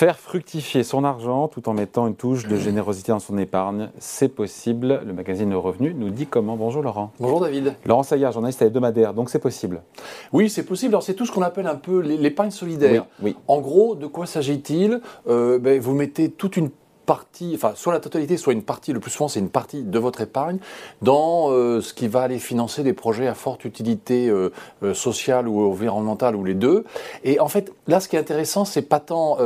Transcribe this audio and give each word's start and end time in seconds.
Faire 0.00 0.18
fructifier 0.18 0.82
son 0.82 1.04
argent 1.04 1.46
tout 1.48 1.68
en 1.68 1.74
mettant 1.74 2.06
une 2.06 2.14
touche 2.14 2.46
de 2.46 2.56
générosité 2.56 3.12
dans 3.12 3.18
son 3.18 3.36
épargne, 3.36 3.90
c'est 3.98 4.30
possible. 4.30 5.02
Le 5.04 5.12
magazine 5.12 5.50
Le 5.50 5.58
Revenu 5.58 5.92
nous 5.92 6.08
dit 6.08 6.26
comment. 6.26 6.56
Bonjour 6.56 6.82
Laurent. 6.82 7.12
Bonjour 7.20 7.38
David. 7.38 7.74
Laurent 7.84 8.02
Saillard, 8.02 8.32
journaliste 8.32 8.62
à 8.62 8.64
hebdomadaire, 8.64 9.12
donc 9.12 9.28
c'est 9.28 9.38
possible. 9.38 9.82
Oui, 10.32 10.48
c'est 10.48 10.62
possible. 10.62 10.94
Alors 10.94 11.02
c'est 11.02 11.12
tout 11.12 11.26
ce 11.26 11.32
qu'on 11.32 11.42
appelle 11.42 11.66
un 11.66 11.74
peu 11.74 12.00
l'épargne 12.00 12.50
solidaire. 12.50 13.04
Oui, 13.22 13.36
En 13.46 13.60
gros, 13.60 13.94
de 13.94 14.06
quoi 14.06 14.24
s'agit-il? 14.24 15.02
Euh, 15.28 15.58
ben, 15.58 15.78
Vous 15.78 15.92
mettez 15.92 16.30
toute 16.30 16.56
une 16.56 16.70
partie, 17.10 17.50
enfin 17.56 17.72
soit 17.74 17.92
la 17.92 17.98
totalité, 17.98 18.36
soit 18.36 18.52
une 18.52 18.62
partie, 18.62 18.92
le 18.92 19.00
plus 19.00 19.10
souvent 19.10 19.26
c'est 19.26 19.40
une 19.40 19.48
partie 19.48 19.82
de 19.82 19.98
votre 19.98 20.20
épargne, 20.20 20.58
dans 21.02 21.50
euh, 21.50 21.80
ce 21.80 21.92
qui 21.92 22.06
va 22.06 22.22
aller 22.22 22.38
financer 22.38 22.84
des 22.84 22.92
projets 22.92 23.26
à 23.26 23.34
forte 23.34 23.64
utilité 23.64 24.28
euh, 24.28 24.52
euh, 24.84 24.94
sociale 24.94 25.48
ou 25.48 25.60
environnementale 25.72 26.36
ou 26.36 26.44
les 26.44 26.54
deux. 26.54 26.84
Et 27.24 27.40
en 27.40 27.48
fait, 27.48 27.72
là 27.88 27.98
ce 27.98 28.06
qui 28.06 28.14
est 28.14 28.20
intéressant, 28.20 28.64
c'est 28.64 28.82
pas 28.82 29.00
tant 29.00 29.38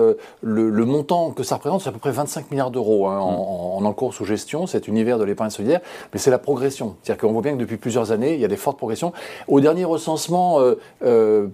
le, 0.43 0.85
montant 0.85 1.31
que 1.31 1.43
ça 1.43 1.55
représente, 1.55 1.81
c'est 1.81 1.89
à 1.89 1.93
peu 1.93 1.99
près 1.99 2.11
25 2.11 2.51
milliards 2.51 2.71
d'euros 2.71 3.07
hein, 3.07 3.19
en, 3.19 3.79
en, 3.79 3.85
encours 3.87 4.13
sous 4.13 4.27
gestion, 4.27 4.67
cet 4.67 4.87
univers 4.87 5.19
de 5.19 5.25
l'épargne 5.25 5.49
solidaire, 5.49 5.81
mais 6.13 6.19
c'est 6.19 6.31
la 6.31 6.39
progression. 6.39 6.97
C'est-à-dire 7.03 7.23
qu'on 7.23 7.33
voit 7.33 7.41
bien 7.41 7.53
que 7.53 7.61
depuis 7.61 7.79
plusieurs 7.79 8.13
années, 8.13 8.35
il 8.35 8.41
y 8.41 8.45
a 8.45 8.49
des 8.49 8.59
fortes 8.59 8.77
progressions. 8.77 9.15
Au 9.49 9.61
dernier 9.63 9.87
recensement, 9.87 10.61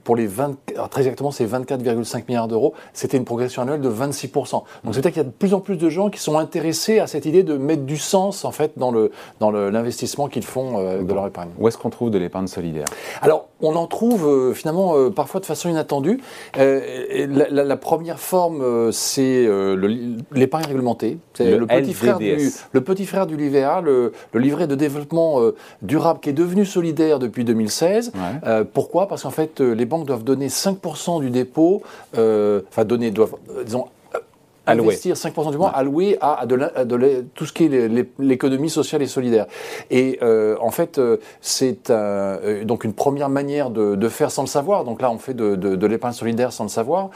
pour 0.03 0.17
les 0.17 0.27
20, 0.27 0.57
très 0.91 1.03
exactement, 1.03 1.31
c'est 1.31 1.47
24,5 1.47 2.25
milliards 2.27 2.49
d'euros, 2.49 2.75
c'était 2.95 3.17
une 3.17 3.25
progression 3.25 3.63
annuelle 3.63 3.81
de 3.81 3.91
26%. 3.91 4.51
Donc 4.51 4.65
c'est-à-dire 4.95 5.13
qu'il 5.13 5.23
y 5.23 5.27
a 5.27 5.29
de 5.29 5.31
plus 5.31 5.55
en 5.55 5.61
plus 5.61 5.77
de 5.77 5.89
gens 5.89 6.00
qui 6.09 6.21
sont 6.21 6.39
intéressés 6.39 7.01
à 7.01 7.07
cette 7.07 7.27
idée 7.27 7.43
de 7.43 7.57
mettre 7.57 7.83
du 7.83 7.99
sens 7.99 8.45
en 8.45 8.53
fait 8.53 8.73
dans 8.77 8.91
le 8.91 9.11
dans 9.41 9.51
l'investissement 9.51 10.29
qu'ils 10.29 10.45
font 10.45 10.79
euh, 10.79 11.03
de 11.03 11.13
leur 11.13 11.27
épargne. 11.27 11.51
Où 11.59 11.69
est-ce 11.69 11.77
qu'on 11.77 11.91
trouve 11.91 12.11
de 12.11 12.19
l'épargne 12.19 12.47
solidaire? 12.47 12.87
Alors 13.21 13.49
on 13.61 13.77
en 13.77 13.87
trouve 13.87 14.27
euh, 14.27 14.55
finalement 14.55 14.97
euh, 14.97 15.11
parfois 15.11 15.41
de 15.41 15.47
façon 15.47 15.69
inattendue. 15.69 16.21
La, 16.57 17.77
première 17.77 18.19
forme 18.19 18.93
c'est 18.93 19.49
l'épargne 20.33 20.67
réglementée. 20.67 21.19
C'est 21.35 21.57
le, 21.57 21.67
petit 21.67 21.95
frère 21.95 22.19
du 22.19 22.51
le 22.73 22.81
petit 22.81 23.07
frère 23.07 23.27
du 23.27 23.37
livret 23.37 23.83
le, 23.83 24.13
livret 24.35 24.67
de 24.67 24.75
développement 24.75 25.41
durable 25.83 26.21
qui 26.21 26.31
est 26.31 26.35
devenu 26.35 26.65
solidaire 26.65 27.19
depuis 27.19 27.45
2016. 27.45 28.13
pourquoi? 28.73 29.09
Parce 29.09 29.23
qu'en 29.25 29.31
fait 29.31 29.61
les 29.61 29.85
banques 29.85 30.07
doivent 30.07 30.25
donner 30.25 30.49
5% 30.49 31.21
du 31.21 31.31
dépôt, 31.31 31.83
enfin 32.15 32.85
donner 32.85 33.11
doivent 33.11 33.37
disons 33.65 33.87
investir 34.79 35.15
5% 35.15 35.51
du 35.51 35.59
mois 35.59 35.71
alloué 35.71 36.19
à, 36.21 36.47
de, 36.47 37.25
tout 37.35 37.47
ce 37.47 37.53
qui 37.53 37.65
est 37.65 37.89
l'économie 38.19 38.71
sociale 38.71 39.03
et 39.03 39.07
solidaire. 39.07 39.47
Et 39.91 40.19
euh, 40.23 40.57
en 40.61 40.71
fait, 40.71 40.99
euh, 40.99 41.19
c'est 41.41 41.91
euh, 41.91 42.65
donc 42.65 42.85
une 42.85 42.93
première 42.93 43.29
manière 43.29 43.71
de, 43.71 44.09
faire 44.09 44.31
sans 44.31 44.43
le 44.43 44.49
savoir. 44.49 44.85
Donc 44.85 45.03
là, 45.03 45.11
on 45.11 45.19
fait 45.19 45.35
de, 45.35 45.87
l'épargne 45.87 46.15
solidaire 46.15 46.53
sans 46.53 46.65
le 46.65 46.71
savoir. 46.71 47.11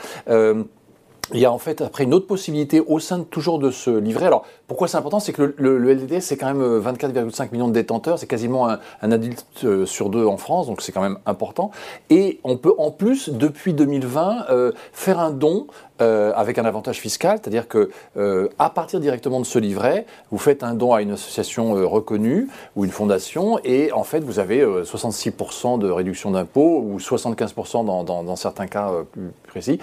Il 1.33 1.41
y 1.41 1.45
a 1.45 1.53
en 1.53 1.59
fait 1.59 1.81
après 1.81 2.05
une 2.05 2.15
autre 2.15 2.27
possibilité 2.27 2.81
au 2.81 2.99
sein 2.99 3.19
de, 3.19 3.25
toujours 3.25 3.59
de 3.59 3.71
ce 3.71 3.91
livret. 3.91 4.27
Alors 4.27 4.45
pourquoi 4.67 4.89
c'est 4.89 4.97
important? 4.97 5.21
C'est 5.21 5.33
que 5.33 5.55
le, 5.57 5.79
le, 5.79 5.95
LDDS 5.95 6.21
c'est 6.21 6.37
quand 6.37 6.53
même 6.53 6.81
24,5 6.81 7.53
millions 7.53 7.69
de 7.69 7.73
détenteurs, 7.73 8.19
c'est 8.19 8.27
quasiment 8.27 8.69
un, 8.69 8.79
adulte 9.03 9.87
sur 9.87 10.11
deux 10.11 10.27
en 10.27 10.37
France, 10.37 10.67
donc 10.67 10.83
c'est 10.83 10.93
quand 10.93 11.03
même 11.03 11.19
important. 11.27 11.71
Et 12.11 12.41
on 12.45 12.57
peut 12.57 12.75
en 12.79 12.91
plus 12.91 13.31
depuis 13.31 13.75
2020 13.75 14.47
faire 14.93 15.19
un 15.19 15.31
don 15.31 15.67
euh, 16.03 16.33
avec 16.35 16.59
un 16.59 16.65
avantage 16.65 16.99
fiscal, 16.99 17.39
c'est-à-dire 17.41 17.69
que 17.69 17.89
euh, 18.17 18.49
à 18.59 18.69
partir 18.69 18.99
directement 18.99 19.39
de 19.39 19.47
ce 19.47 19.61
livret, 19.61 20.07
vous 20.33 20.39
faites 20.39 20.65
un 20.65 20.75
don 20.75 20.93
à 20.93 21.03
une 21.03 21.13
association 21.13 21.77
euh, 21.77 21.87
reconnue 21.87 22.49
ou 22.75 22.85
une 22.85 22.91
fondation, 22.91 23.61
et 23.63 23.93
en 23.93 24.03
fait 24.03 24.19
vous 24.19 24.41
avez 24.41 24.65
66% 24.65 25.79
de 25.79 25.89
réduction 25.89 26.33
d'impôts 26.33 26.81
ou 26.85 26.99
75% 26.99 27.85
dans, 27.85 28.03
dans, 28.03 28.25
dans, 28.25 28.35
certains 28.35 28.67
cas 28.67 28.91
plus 29.13 29.31
précis. 29.47 29.79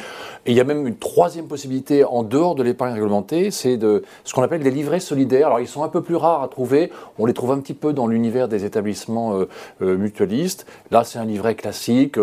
Et 0.46 0.52
il 0.52 0.54
y 0.54 0.60
a 0.60 0.66
même 0.66 0.86
une 0.86 0.96
troisième 1.32 1.48
possibilité 1.48 2.04
en 2.04 2.24
dehors 2.24 2.56
de 2.56 2.64
l'épargne 2.64 2.94
réglementée, 2.94 3.52
c'est 3.52 3.78
de 3.78 4.04
ce 4.26 4.34
qu'on 4.34 4.42
appelle 4.42 4.64
des 4.64 4.70
livrets 4.70 5.00
solidaires. 5.00 5.48
Alors 5.48 5.62
ils 5.62 5.68
sont 5.68 5.82
un 5.82 5.88
peu 5.88 6.02
plus 6.02 6.18
rares 6.18 6.44
à 6.44 6.50
trouver, 6.50 6.92
on 7.18 7.26
les 7.26 7.34
trouve 7.34 7.52
un 7.52 7.60
petit 7.60 7.74
peu 7.74 7.94
dans 7.94 8.06
l'univers 8.06 8.50
des 8.50 8.66
établissements 8.66 9.40
mutualistes. 9.80 10.66
Là 10.92 11.06
c'est 11.06 11.20
un 11.20 11.24
livret 11.24 11.56
classique. 11.56 12.18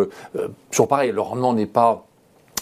sur 0.71 0.89
pareil, 0.89 1.11
le 1.11 1.23
rendement 1.23 1.55
n'est 1.55 1.65
pas 1.65 2.05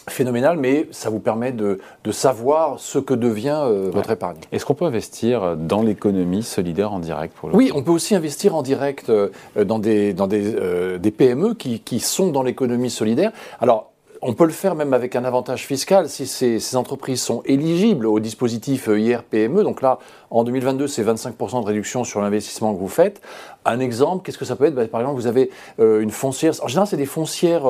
phénoménal, 0.08 0.56
mais 0.56 0.86
ça 0.92 1.10
vous 1.10 1.18
permet 1.18 1.50
de, 1.52 1.80
savoir 2.12 2.78
ce 2.78 3.00
que 3.00 3.14
devient 3.14 3.60
euh, 3.64 3.90
votre 3.92 4.12
épargne. 4.12 4.36
Est-ce 4.52 4.64
qu'on 4.64 4.74
peut 4.74 4.84
investir 4.84 5.56
dans 5.56 5.82
l'économie 5.82 6.44
solidaire 6.44 6.92
en 6.92 7.00
direct 7.00 7.34
pour 7.36 7.52
Oui, 7.52 7.72
on 7.74 7.82
peut 7.82 7.90
aussi 7.90 8.14
investir 8.14 8.54
en 8.54 8.62
direct 8.62 9.10
euh, 9.10 9.30
dans 9.64 9.80
des, 9.80 10.14
dans 10.14 10.28
des, 10.28 10.54
euh, 10.54 10.98
des 10.98 11.10
PME 11.10 11.54
qui, 11.54 11.80
qui, 11.80 11.98
sont 11.98 12.30
dans 12.30 12.44
l'économie 12.44 12.90
solidaire. 12.90 13.32
Alors, 13.60 13.90
on 14.22 14.34
peut 14.34 14.44
le 14.46 14.52
faire 14.52 14.74
même 14.74 14.92
avec 14.92 15.16
un 15.16 15.24
avantage 15.24 15.66
fiscal 15.66 16.08
si 16.08 16.26
ces, 16.26 16.76
entreprises 16.76 17.22
sont 17.22 17.42
éligibles 17.44 18.06
au 18.06 18.20
dispositif 18.20 18.88
IRPME. 18.88 19.62
Donc 19.62 19.82
là, 19.82 19.98
en 20.30 20.44
2022, 20.44 20.86
c'est 20.88 21.04
25% 21.04 21.62
de 21.62 21.66
réduction 21.66 22.04
sur 22.04 22.20
l'investissement 22.20 22.74
que 22.74 22.78
vous 22.78 22.88
faites. 22.88 23.20
Un 23.64 23.80
exemple, 23.80 24.24
qu'est-ce 24.24 24.38
que 24.38 24.44
ça 24.44 24.56
peut 24.56 24.64
être? 24.64 24.74
Bah, 24.74 24.86
Par 24.86 25.00
exemple, 25.00 25.20
vous 25.20 25.26
avez 25.26 25.50
une 25.78 26.10
foncière. 26.10 26.52
En 26.62 26.68
général, 26.68 26.88
c'est 26.88 26.96
des 26.96 27.06
foncières 27.06 27.66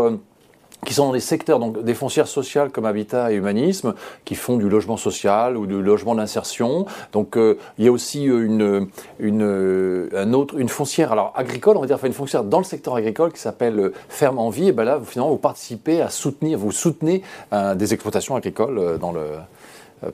qui 0.85 0.95
sont 0.95 1.07
dans 1.07 1.13
des 1.13 1.21
secteurs, 1.21 1.59
donc 1.59 1.83
des 1.83 1.95
foncières 1.95 2.29
sociales 2.29 2.71
comme 2.71 2.85
Habitat 2.85 3.33
et 3.33 3.37
Humanisme, 3.37 3.95
qui 4.25 4.35
font 4.35 4.57
du 4.57 4.69
logement 4.69 4.97
social 4.97 5.57
ou 5.57 5.67
du 5.67 5.83
logement 5.83 6.15
d'insertion. 6.15 6.87
Donc 7.13 7.37
euh, 7.37 7.59
il 7.79 7.85
y 7.85 7.89
a 7.89 7.93
aussi 7.93 8.29
euh, 8.29 8.45
une, 8.45 8.89
une, 9.19 9.43
euh, 9.43 10.09
un 10.15 10.33
autre, 10.33 10.59
une 10.59 10.69
foncière 10.69 11.13
alors 11.13 11.33
agricole, 11.35 11.77
on 11.77 11.81
va 11.81 11.87
dire, 11.87 11.97
enfin 11.97 12.07
une 12.07 12.13
foncière 12.13 12.45
dans 12.45 12.59
le 12.59 12.65
secteur 12.65 12.95
agricole 12.97 13.33
qui 13.33 13.41
s'appelle 13.41 13.93
Ferme 14.09 14.39
en 14.39 14.51
Vie. 14.51 14.69
Et 14.69 14.73
ben 14.73 14.85
là, 14.85 14.99
vous, 14.99 15.05
finalement, 15.05 15.31
vous 15.31 15.39
participez 15.39 16.01
à 16.01 16.11
soutenir, 16.11 16.59
vous 16.59 16.73
soutenez 16.73 17.23
des 17.53 17.93
exploitations 17.93 18.37
agricoles 18.37 18.99
dans 18.99 19.13
le, 19.13 19.23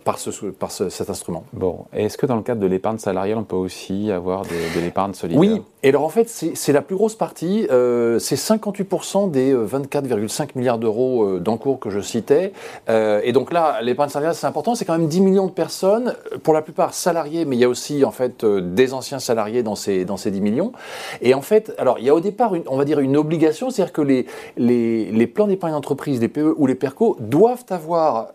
par, 0.04 0.18
ce, 0.18 0.30
par 0.46 0.70
cet 0.70 1.10
instrument. 1.10 1.44
Bon, 1.52 1.86
est-ce 1.92 2.16
que 2.16 2.26
dans 2.26 2.36
le 2.36 2.42
cadre 2.42 2.60
de 2.60 2.66
l'épargne 2.66 2.98
salariale, 2.98 3.38
on 3.38 3.44
peut 3.44 3.56
aussi 3.56 4.10
avoir 4.10 4.42
de, 4.42 4.80
l'épargne 4.80 5.14
solidaire? 5.14 5.40
Oui, 5.40 5.62
et 5.82 5.88
alors 5.88 6.04
en 6.04 6.08
fait, 6.08 6.28
c'est 6.28 6.72
la 6.72 6.82
plus 6.82 6.96
grosse 6.96 7.14
partie, 7.14 7.66
euh, 7.70 8.18
c'est 8.18 8.36
58% 8.36 9.30
des 9.30 9.54
24,5 9.54 10.42
euh, 10.42 10.46
milliards 10.54 10.78
d'euros 10.78 11.38
d'encours 11.38 11.80
que 11.80 11.90
je 11.90 12.00
citais. 12.00 12.52
et 12.88 13.32
donc 13.32 13.52
là, 13.52 13.80
l'épargne 13.82 14.10
salariale, 14.10 14.34
c'est 14.34 14.46
important, 14.46 14.74
c'est 14.74 14.84
quand 14.84 14.96
même 14.96 15.08
10 15.08 15.20
millions 15.20 15.46
de 15.46 15.52
personnes, 15.52 16.14
pour 16.42 16.54
la 16.54 16.62
plupart 16.62 16.94
salariés, 16.94 17.44
mais 17.44 17.56
il 17.56 17.60
y 17.60 17.64
a 17.64 17.68
aussi 17.68 18.04
en 18.04 18.10
fait 18.10 18.44
des 18.44 18.94
anciens 18.94 19.18
salariés 19.18 19.62
dans 19.62 19.74
ces, 19.74 20.04
dans 20.04 20.16
ces 20.16 20.30
10 20.30 20.40
millions. 20.40 20.72
Et 21.20 21.34
en 21.34 21.42
fait, 21.42 21.74
alors 21.78 21.98
il 21.98 22.04
y 22.04 22.10
a 22.10 22.14
au 22.14 22.20
départ, 22.20 22.54
une, 22.54 22.64
on 22.68 22.76
va 22.76 22.84
dire, 22.84 23.00
une 23.00 23.16
obligation, 23.16 23.70
c'est-à-dire 23.70 23.92
que 23.92 24.02
les, 24.02 24.26
les, 24.56 25.10
les 25.10 25.26
plans 25.26 25.46
d'épargne 25.46 25.72
d'entreprise, 25.72 26.20
les 26.20 26.28
PE 26.28 26.54
ou 26.56 26.66
les 26.66 26.74
PERCO, 26.74 27.16
doivent 27.20 27.64
avoir 27.70 28.28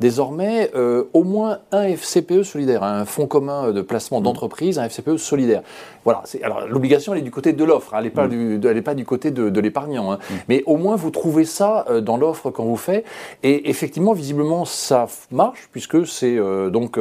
désormais 0.00 0.70
euh, 0.74 1.04
au 1.12 1.24
moins 1.24 1.58
un 1.72 1.84
FCPE 1.84 2.42
solidaire, 2.42 2.82
un 2.82 3.04
fonds 3.04 3.26
commun 3.26 3.72
de 3.72 3.82
placement 3.82 4.20
d'entreprise, 4.20 4.78
un 4.78 4.88
FCPE 4.88 5.16
solidaire. 5.16 5.62
Voilà. 6.04 6.22
Alors 6.42 6.66
l'obligation, 6.78 7.12
elle 7.12 7.20
est 7.20 7.22
du 7.22 7.30
côté 7.30 7.52
de 7.52 7.64
l'offre, 7.64 7.94
hein, 7.94 7.98
elle 7.98 8.04
n'est 8.04 8.10
pas, 8.10 8.28
mm. 8.28 8.82
pas, 8.82 8.94
du 8.94 9.04
côté 9.04 9.30
de, 9.30 9.60
l'épargnant. 9.60 10.12
Hein. 10.12 10.18
Mm. 10.18 10.34
Mais 10.48 10.62
au 10.66 10.76
moins, 10.76 10.96
vous 10.96 11.10
trouvez 11.10 11.44
ça 11.44 11.84
euh, 11.90 12.00
dans 12.00 12.16
l'offre 12.16 12.50
quand 12.50 12.64
vous 12.64 12.76
faites. 12.76 13.04
Et 13.42 13.68
effectivement, 13.68 14.12
visiblement, 14.12 14.64
ça 14.64 15.06
marche, 15.30 15.68
puisque 15.72 16.06
c'est 16.06 16.38
euh, 16.38 16.70
donc 16.70 16.98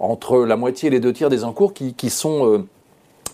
entre 0.00 0.44
la 0.44 0.56
moitié 0.56 0.88
et 0.88 0.90
les 0.90 1.00
deux 1.00 1.12
tiers 1.12 1.28
des 1.28 1.44
encours 1.44 1.74
qui, 1.74 1.94
qui 1.94 2.10
sont 2.10 2.64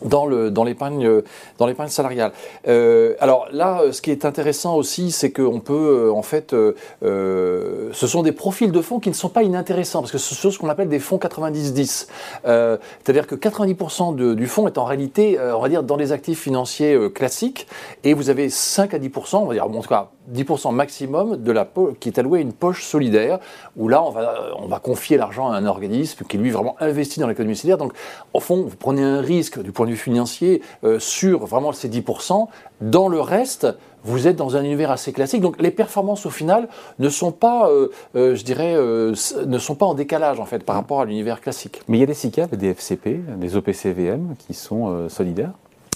dans 0.05 0.27
le 0.27 0.51
dans 0.51 0.65
l'épargne 0.65 1.23
dans 1.59 1.67
l'épargne 1.67 1.89
salariale. 1.89 2.33
Euh, 2.69 3.15
alors 3.21 3.49
là, 3.53 3.83
ce 3.93 4.03
qui 4.03 4.11
est 4.11 4.25
intéressant 4.25 4.77
aussi, 4.77 5.11
c'est 5.11 5.31
qu'on 5.31 5.61
peut 5.61 6.09
euh, 6.09 6.13
en 6.13 6.23
fait, 6.23 6.53
euh, 6.53 7.91
ce 7.93 8.07
sont 8.07 8.23
des 8.23 8.33
profils 8.33 8.73
de 8.73 8.81
fonds 8.81 9.01
qui 9.01 9.09
ne 9.09 9.15
sont 9.15 9.29
pas 9.29 9.43
inintéressants 9.43 10.01
parce 10.01 10.13
que 10.13 10.19
ce 10.19 10.35
sont 10.35 10.51
ce 10.51 10.59
qu'on 10.59 10.69
appelle 10.69 10.89
des 10.89 10.99
fonds 10.99 11.19
90-10. 11.19 12.09
C'est-à-dire 12.45 13.27
que 13.27 13.35
90% 13.35 14.35
du 14.35 14.47
fonds 14.47 14.67
est 14.67 14.79
en 14.79 14.85
réalité, 14.85 15.39
on 15.41 15.61
va 15.61 15.69
dire, 15.69 15.83
dans 15.83 15.97
les 15.97 16.13
actifs 16.13 16.41
financiers 16.41 17.11
classiques 17.13 17.67
et 18.03 18.15
vous 18.15 18.31
avez 18.31 18.51
5 18.51 18.95
à 18.95 18.99
10%, 18.99 19.37
on 19.37 19.47
va 19.47 19.55
dire, 19.55 19.67
en 19.67 19.81
tout 19.81 19.89
cas 19.89 20.11
10% 20.33 20.75
maximum 20.75 21.37
de 21.37 21.53
la 21.53 21.69
qui 22.01 22.09
est 22.09 22.19
alloué 22.19 22.39
à 22.39 22.43
une 22.43 22.53
poche 22.53 22.85
solidaire, 22.85 23.39
où 23.77 23.89
là, 23.89 24.03
on 24.03 24.11
va, 24.11 24.53
on 24.59 24.67
va 24.67 24.79
confier 24.79 25.17
l'argent 25.17 25.51
à 25.51 25.57
un 25.57 25.67
organisme 25.67 26.25
qui, 26.25 26.39
lui, 26.39 26.51
vraiment 26.51 26.77
investit 26.81 27.21
dans 27.21 27.27
l'économie 27.27 27.57
solidaire. 27.57 27.79
Donc, 27.79 27.93
au 28.33 28.41
fond, 28.41 28.63
vous 28.63 28.77
prenez 28.77 29.03
un 29.03 29.21
risque 29.21 29.61
du 29.61 29.73
point 29.73 29.87
de 29.87 29.91
vue 29.93 29.97
financier 29.97 30.63
euh, 30.85 30.99
sur 30.99 31.47
vraiment 31.47 31.73
ces 31.73 31.89
10%. 31.89 32.47
Dans 32.81 33.09
le 33.09 33.21
reste, 33.21 33.67
vous 34.05 34.29
êtes 34.29 34.37
dans 34.37 34.57
un 34.57 34.63
univers 34.63 34.91
assez 34.91 35.13
classique. 35.13 35.41
Donc, 35.41 35.61
les 35.61 35.71
performances, 35.71 36.27
au 36.27 36.31
final, 36.31 36.69
ne 36.99 37.09
sont 37.09 37.33
pas, 37.33 37.69
euh, 37.71 37.89
euh, 38.17 38.35
je 38.35 38.45
dirais, 38.45 38.75
ne 38.75 39.59
sont 39.59 39.75
pas 39.75 39.87
en 39.87 39.95
décalage, 39.95 40.41
en 40.41 40.45
fait, 40.45 40.63
par 40.65 40.77
rapport 40.77 41.01
à 41.01 41.05
l'univers 41.05 41.41
classique. 41.41 41.83
Mais 41.89 41.99
il 41.99 42.01
y 42.01 42.05
a 42.05 42.07
des 42.07 42.15
SICAV 42.15 42.57
des 42.57 42.69
FCP, 42.69 43.21
des 43.37 43.57
OPCVM 43.57 44.35
qui 44.39 44.55
sont 44.55 45.09
solidaires 45.09 45.53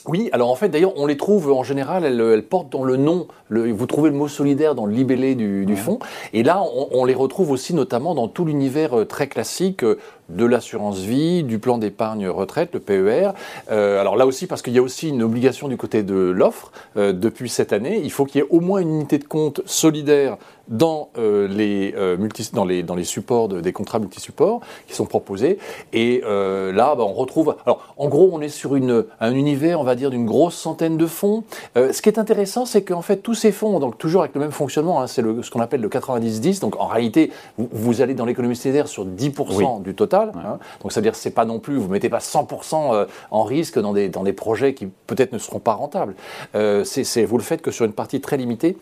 oui, 0.08 0.30
alors 0.32 0.50
en 0.50 0.54
fait, 0.54 0.70
d'ailleurs, 0.70 0.94
on 0.96 1.06
les 1.06 1.18
trouve 1.18 1.52
en 1.52 1.62
général, 1.62 2.04
elles, 2.04 2.42
portent 2.42 2.70
dans 2.70 2.82
le 2.82 2.96
nom, 2.96 3.28
le, 3.48 3.70
vous 3.70 3.86
trouvez 3.86 4.08
le 4.08 4.16
mot 4.16 4.26
solidaire 4.26 4.74
dans 4.74 4.86
le 4.86 4.92
libellé 4.94 5.34
du, 5.34 5.66
du 5.66 5.76
fonds, 5.76 5.98
et 6.32 6.42
là, 6.42 6.62
on, 6.92 7.04
les 7.04 7.14
retrouve 7.14 7.50
aussi 7.50 7.74
notamment 7.74 8.14
dans 8.14 8.26
tout 8.26 8.46
l'univers 8.46 9.00
euh, 9.00 9.04
très 9.04 9.28
classique, 9.28 9.84
euh, 9.84 9.98
de 10.28 10.44
l'assurance 10.44 10.98
vie, 10.98 11.42
du 11.42 11.58
plan 11.58 11.78
d'épargne 11.78 12.28
retraite, 12.28 12.70
le 12.74 12.80
PER. 12.80 13.30
Euh, 13.70 14.00
alors 14.00 14.16
là 14.16 14.26
aussi, 14.26 14.46
parce 14.46 14.62
qu'il 14.62 14.74
y 14.74 14.78
a 14.78 14.82
aussi 14.82 15.08
une 15.08 15.22
obligation 15.22 15.68
du 15.68 15.76
côté 15.76 16.02
de 16.02 16.14
l'offre, 16.14 16.70
euh, 16.96 17.12
depuis 17.12 17.48
cette 17.48 17.72
année, 17.72 18.00
il 18.02 18.10
faut 18.10 18.24
qu'il 18.24 18.40
y 18.40 18.44
ait 18.44 18.48
au 18.50 18.60
moins 18.60 18.80
une 18.80 18.90
unité 18.90 19.18
de 19.18 19.24
compte 19.24 19.60
solidaire 19.64 20.36
dans, 20.68 21.08
euh, 21.16 21.48
les, 21.48 21.94
multi, 22.18 22.50
dans, 22.52 22.66
les, 22.66 22.82
dans 22.82 22.94
les 22.94 23.04
supports 23.04 23.48
des 23.48 23.72
contrats 23.72 23.98
multisupports 23.98 24.60
qui 24.86 24.94
sont 24.94 25.06
proposés. 25.06 25.58
Et 25.94 26.20
là, 26.22 26.94
bah, 26.94 27.04
on 27.04 27.14
retrouve... 27.14 27.56
Alors, 27.64 27.94
en 27.96 28.08
gros, 28.08 28.28
on 28.32 28.40
est 28.42 28.50
sur 28.50 28.76
une, 28.76 29.04
un 29.20 29.32
univers, 29.32 29.80
on 29.80 29.84
va 29.84 29.94
dire, 29.94 30.10
d'une 30.10 30.26
grosse 30.26 30.56
centaine 30.56 30.98
de 30.98 31.06
fonds. 31.06 31.44
ce 31.74 32.02
qui 32.02 32.08
est 32.10 32.18
intéressant, 32.18 32.66
c'est 32.66 32.82
qu'en 32.82 33.00
fait, 33.00 33.16
tous 33.16 33.34
ces 33.34 33.50
fonds, 33.50 33.80
donc 33.80 33.96
toujours 33.96 34.20
avec 34.22 34.34
le 34.34 34.40
même 34.40 34.52
fonctionnement, 34.52 35.00
hein, 35.00 35.06
c'est 35.06 35.22
ce 35.22 35.50
qu'on 35.50 35.60
appelle 35.60 35.80
le 35.80 35.88
90-10, 35.88 36.60
donc 36.60 36.76
en 36.76 36.86
réalité, 36.86 37.30
vous, 37.56 38.02
allez 38.02 38.14
dans 38.14 38.26
l'économie 38.26 38.56
solidaire 38.56 38.88
sur 38.88 39.06
10% 39.06 39.82
du 39.82 39.94
total. 39.94 40.17
Hein. 40.22 40.58
donc, 40.82 40.92
c'est-à-dire 40.92 41.14
c'est 41.14 41.30
pas 41.30 41.44
non 41.44 41.58
plus, 41.58 41.76
vous 41.76 41.88
mettez 41.88 42.08
pas 42.08 42.18
100% 42.18 42.94
euh, 42.94 43.06
en 43.30 43.44
risque 43.44 43.78
dans 43.78 43.92
des, 43.92 44.08
dans 44.08 44.24
des 44.24 44.32
projets 44.32 44.74
qui 44.74 44.86
peut-être 45.06 45.32
ne 45.32 45.38
seront 45.38 45.60
pas 45.60 45.74
rentables. 45.74 46.14
Euh, 46.54 46.84
c'est 46.84 47.24
vous 47.24 47.38
le 47.38 47.42
faites 47.42 47.62
que 47.62 47.70
sur 47.70 47.84
une 47.84 47.92
partie 47.92 48.20
très 48.20 48.36
limitée. 48.36 48.76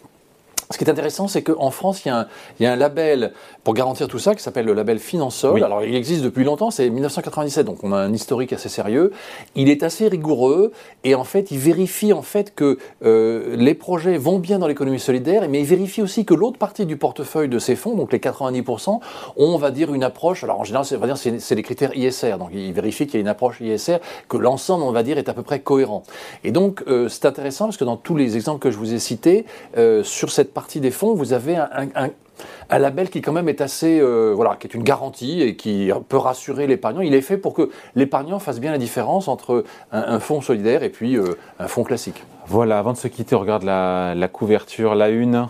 Ce 0.71 0.79
qui 0.79 0.85
est 0.85 0.91
intéressant, 0.91 1.29
c'est 1.29 1.43
qu'en 1.43 1.71
France, 1.71 2.05
il 2.05 2.09
y, 2.09 2.11
a 2.11 2.21
un, 2.21 2.27
il 2.59 2.65
y, 2.65 2.67
a 2.67 2.73
un, 2.73 2.77
label 2.77 3.33
pour 3.63 3.75
garantir 3.75 4.09
tout 4.09 4.19
ça 4.19 4.35
qui 4.35 4.43
s'appelle 4.43 4.67
le 4.67 4.73
label 4.73 4.99
Finansol. 4.99 5.63
Alors, 5.63 5.85
il 5.85 5.95
existe 5.95 6.23
depuis 6.23 6.43
longtemps, 6.43 6.73
c'est 6.73 6.91
1997, 6.91 7.65
donc 7.65 7.85
on 7.85 7.93
a 7.93 7.99
un 7.99 8.13
historique 8.13 8.53
assez 8.53 8.69
sérieux. 8.69 9.13
Il 9.55 9.69
est 9.69 9.85
assez 9.85 10.09
rigoureux 10.09 10.73
et 11.05 11.15
en 11.15 11.23
fait, 11.23 11.53
il 11.53 11.59
vérifie 11.59 12.13
en 12.13 12.23
fait 12.23 12.55
que 12.55 12.79
euh, 13.05 13.55
les 13.57 13.75
projets 13.75 14.19
vont 14.19 14.41
bien 14.41 14.59
dans 14.59 14.67
l'économie 14.67 14.99
solidaire, 14.99 15.49
mais 15.49 15.61
il 15.61 15.67
vérifie 15.67 16.03
aussi 16.03 16.25
que 16.25 16.35
l'autre 16.35 16.59
partie 16.59 16.85
du 16.85 16.97
portefeuille 16.97 17.49
de 17.49 17.61
ces 17.61 17.77
fonds, 17.77 17.95
donc 17.95 18.13
les 18.13 18.19
90%, 18.19 18.89
ont, 18.89 19.01
on 19.37 19.59
va 19.59 19.71
dire, 19.71 19.95
une 19.95 20.03
approche. 20.03 20.43
Alors, 20.43 20.61
en 20.61 20.65
général, 20.65 20.85
c'est 20.85 21.55
les 21.55 21.63
critères 21.63 21.97
ISR. 21.97 22.39
Donc, 22.39 22.51
il 22.53 22.73
vérifie 22.73 23.07
qu'il 23.07 23.15
y 23.15 23.19
a 23.19 23.21
une 23.21 23.29
approche 23.29 23.61
ISR, 23.61 23.99
que 24.29 24.37
l'ensemble, 24.37 24.83
on 24.83 24.93
va 24.93 25.05
dire, 25.05 25.17
est 25.17 25.29
à 25.29 25.35
peu 25.35 25.43
près 25.43 25.61
cohérent. 25.61 26.03
Et 26.43 26.51
donc, 26.51 26.83
euh, 26.89 27.09
c'est 27.09 27.25
intéressant 27.25 27.67
parce 27.67 27.77
que 27.77 27.85
dans 27.85 27.97
tous 27.97 28.17
les 28.17 28.37
exemples 28.37 28.61
que 28.61 28.71
je 28.71 28.79
vous 28.79 28.95
ai 28.95 28.99
cités, 28.99 29.47
euh, 29.77 30.03
sur 30.03 30.31
cette 30.31 30.53
partie 30.57 30.81
des 30.81 30.91
fonds, 30.91 31.15
vous 31.15 31.35
avez 31.35 31.57
un, 31.57 32.79
label 32.79 33.11
qui 33.11 33.21
quand 33.21 33.33
même 33.33 33.51
est 33.51 33.61
assez, 33.61 34.01
euh, 34.01 34.33
voilà, 34.35 34.57
qui 34.59 34.67
est 34.67 34.73
une 34.73 34.83
garantie 34.83 35.43
et 35.43 35.55
qui 35.55 35.91
peut 36.09 36.17
rassurer 36.17 36.67
l'épargnant. 36.67 37.03
Il 37.03 37.15
est 37.15 37.21
fait 37.21 37.37
pour 37.37 37.53
que 37.53 37.69
l'épargnant 37.95 38.39
fasse 38.39 38.59
bien 38.59 38.73
la 38.73 38.79
différence 38.79 39.29
entre 39.29 39.65
un, 39.93 40.19
fonds 40.19 40.41
solidaire 40.41 40.83
et 40.83 40.89
puis 40.89 41.19
euh, 41.19 41.37
un 41.59 41.69
fonds 41.69 41.85
classique. 41.85 42.25
Voilà, 42.47 42.79
avant 42.79 42.95
de 42.95 42.97
se 42.97 43.07
quitter, 43.07 43.37
on 43.37 43.41
regarde 43.41 43.65
la, 43.65 44.15
la 44.15 44.29
couverture, 44.29 44.95
la 44.95 45.11
une 45.11 45.47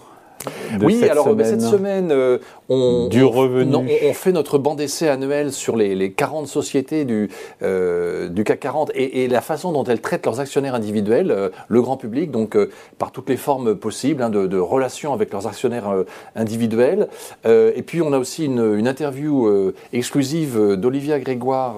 oui, 0.80 1.08
alors 1.08 1.28
cette 1.42 1.62
semaine, 1.62 2.10
euh, 2.10 2.38
on, 2.68 3.08
du 3.08 3.24
revenu. 3.24 3.74
on, 3.74 4.12
fait 4.14 4.32
notre 4.32 4.58
banc 4.58 4.74
d'essai 4.74 5.08
annuel 5.08 5.52
sur 5.52 5.76
les, 5.76 6.12
40 6.12 6.46
sociétés 6.46 7.04
du, 7.04 7.28
euh, 7.62 8.28
du 8.28 8.44
CAC 8.44 8.60
40 8.60 8.90
et, 8.94 9.28
la 9.28 9.40
façon 9.40 9.72
dont 9.72 9.84
elles 9.84 10.00
traitent 10.00 10.24
leurs 10.26 10.40
actionnaires 10.40 10.74
individuels, 10.74 11.30
euh, 11.30 11.48
le 11.68 11.82
grand 11.82 11.96
public, 11.96 12.30
donc 12.30 12.56
par 12.98 13.12
toutes 13.12 13.28
les 13.28 13.36
formes 13.36 13.74
possibles 13.74 14.22
hein, 14.22 14.30
de, 14.30 14.58
relations 14.58 15.12
avec 15.12 15.32
leurs 15.32 15.46
actionnaires 15.46 16.04
individuels. 16.34 17.08
et 17.44 17.82
puis 17.84 18.02
on 18.02 18.12
a 18.12 18.18
aussi 18.18 18.46
une, 18.46 18.74
une 18.78 18.88
interview 18.88 19.72
exclusive 19.92 20.76
d'Olivia 20.76 21.18
Grégoire, 21.18 21.76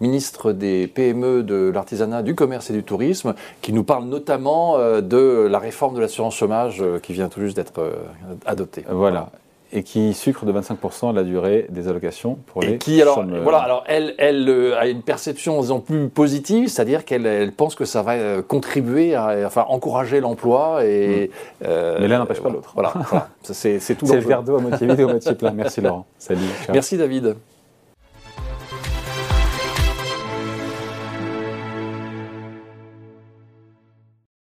ministre 0.00 0.52
des 0.52 0.86
PME, 0.86 1.42
de 1.42 1.70
l'artisanat, 1.72 2.22
du 2.22 2.34
commerce 2.34 2.70
et 2.70 2.72
du 2.72 2.82
tourisme, 2.82 3.34
qui 3.62 3.72
nous 3.72 3.84
parle 3.84 4.04
notamment 4.04 4.78
de 5.00 5.46
la 5.48 5.58
réforme 5.58 5.94
de 5.94 6.00
l'assurance 6.00 6.36
chômage 6.36 6.82
qui 7.02 7.12
vient 7.12 7.28
tout 7.28 7.40
juste 7.40 7.56
d'être 7.56 7.80
euh, 7.96 8.34
adopté. 8.44 8.84
Voilà. 8.88 9.30
Et 9.72 9.82
qui 9.82 10.14
sucre 10.14 10.46
de 10.46 10.52
25% 10.52 11.12
la 11.12 11.24
durée 11.24 11.66
des 11.70 11.88
allocations 11.88 12.38
pour 12.46 12.62
et 12.62 12.68
les 12.68 12.78
qui, 12.78 13.02
alors, 13.02 13.24
Voilà, 13.42 13.58
alors 13.58 13.82
elle, 13.88 14.14
elle 14.16 14.48
euh, 14.48 14.78
a 14.78 14.86
une 14.86 15.02
perception 15.02 15.60
disons, 15.60 15.80
plus 15.80 16.08
positive, 16.08 16.68
c'est-à-dire 16.68 17.04
qu'elle 17.04 17.50
pense 17.52 17.74
que 17.74 17.84
ça 17.84 18.02
va 18.02 18.12
euh, 18.12 18.42
contribuer 18.42 19.16
à 19.16 19.34
enfin, 19.44 19.64
encourager 19.68 20.20
l'emploi. 20.20 20.84
Et, 20.84 21.30
mm. 21.62 21.66
Mais 22.00 22.06
l'un 22.06 22.18
n'empêche 22.18 22.40
pas 22.40 22.48
l'autre. 22.48 22.72
Voilà, 22.74 22.92
c'est 23.42 23.78
tout. 23.96 24.06
C'est 24.06 24.20
le 24.20 24.20
verre 24.20 24.44
d'eau 24.44 24.56
à 24.56 24.60
moitié 24.60 24.86
vide 24.86 25.00
et 25.00 25.02
à 25.02 25.06
moitié 25.06 25.34
plein. 25.34 25.50
Merci 25.50 25.80
Laurent. 25.80 26.06
Salut. 26.18 26.40
Merci 26.72 26.96
David. 26.96 27.34